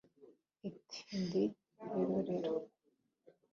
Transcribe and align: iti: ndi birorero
iti: 0.69 0.99
ndi 1.21 1.43
birorero 1.91 2.53